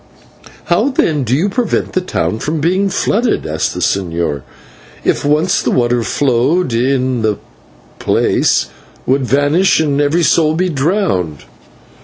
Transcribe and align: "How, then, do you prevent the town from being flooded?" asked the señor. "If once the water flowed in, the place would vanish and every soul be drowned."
"How, 0.63 0.89
then, 0.89 1.23
do 1.23 1.35
you 1.35 1.47
prevent 1.47 1.93
the 1.93 2.01
town 2.01 2.39
from 2.39 2.59
being 2.59 2.89
flooded?" 2.89 3.45
asked 3.45 3.75
the 3.75 3.81
señor. 3.81 4.41
"If 5.03 5.23
once 5.23 5.61
the 5.61 5.69
water 5.69 6.01
flowed 6.01 6.73
in, 6.73 7.21
the 7.21 7.37
place 7.99 8.69
would 9.05 9.27
vanish 9.27 9.79
and 9.79 10.01
every 10.01 10.23
soul 10.23 10.55
be 10.55 10.69
drowned." 10.69 11.43